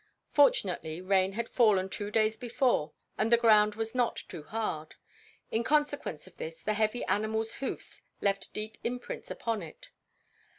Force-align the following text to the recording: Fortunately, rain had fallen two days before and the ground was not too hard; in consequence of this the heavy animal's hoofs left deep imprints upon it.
Fortunately, 0.31 0.99
rain 0.99 1.33
had 1.33 1.47
fallen 1.47 1.87
two 1.87 2.09
days 2.09 2.35
before 2.35 2.91
and 3.19 3.31
the 3.31 3.37
ground 3.37 3.75
was 3.75 3.93
not 3.93 4.15
too 4.15 4.41
hard; 4.41 4.95
in 5.51 5.63
consequence 5.63 6.25
of 6.25 6.35
this 6.37 6.63
the 6.63 6.73
heavy 6.73 7.05
animal's 7.05 7.53
hoofs 7.61 8.01
left 8.19 8.51
deep 8.51 8.79
imprints 8.83 9.29
upon 9.29 9.61
it. 9.61 9.91